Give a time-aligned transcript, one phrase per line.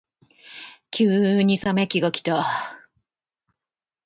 [0.89, 1.05] 急
[1.43, 2.81] に冷め期がきた。